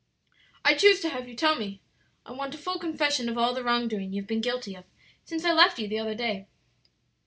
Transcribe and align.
"I 0.65 0.73
choose 0.73 0.99
to 1.01 1.09
have 1.09 1.27
you 1.29 1.35
tell 1.35 1.53
me; 1.55 1.79
I 2.25 2.31
want 2.31 2.55
a 2.55 2.57
full 2.57 2.79
confession 2.79 3.29
of 3.29 3.37
all 3.37 3.53
the 3.53 3.63
wrong 3.63 3.87
doing 3.87 4.11
you 4.11 4.23
have 4.23 4.27
been 4.27 4.41
guilty 4.41 4.73
of 4.73 4.85
since 5.25 5.45
I 5.45 5.53
left 5.53 5.77
you 5.77 5.87
the 5.87 5.99
other 5.99 6.15
day." 6.15 6.47